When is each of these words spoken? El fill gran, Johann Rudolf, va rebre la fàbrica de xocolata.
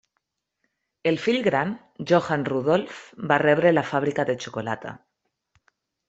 El 1.09 1.17
fill 1.25 1.35
gran, 1.47 1.73
Johann 2.11 2.45
Rudolf, 2.49 3.01
va 3.31 3.37
rebre 3.43 3.73
la 3.75 3.83
fàbrica 3.91 4.25
de 4.31 4.37
xocolata. 4.47 4.95